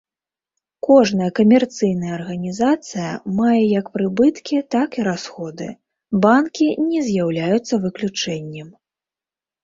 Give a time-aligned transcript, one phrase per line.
[0.85, 5.67] Кожная камерцыйная арганізацыя мае як прыбыткі так і расходы,
[6.23, 8.73] банкі не з'яўляюцца выключэннем.